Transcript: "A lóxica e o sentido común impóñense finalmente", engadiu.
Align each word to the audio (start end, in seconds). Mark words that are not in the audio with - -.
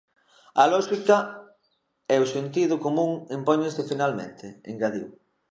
"A 0.61 0.63
lóxica 0.73 1.17
e 2.13 2.15
o 2.23 2.29
sentido 2.35 2.75
común 2.85 3.11
impóñense 3.37 3.81
finalmente", 3.91 4.45
engadiu. 4.71 5.07